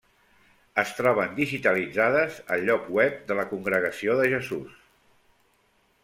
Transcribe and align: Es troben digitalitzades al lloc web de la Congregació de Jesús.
Es 0.83 0.93
troben 0.99 1.35
digitalitzades 1.39 2.39
al 2.55 2.65
lloc 2.69 2.89
web 2.99 3.19
de 3.31 3.37
la 3.41 3.45
Congregació 3.53 4.15
de 4.21 4.25
Jesús. 4.35 4.79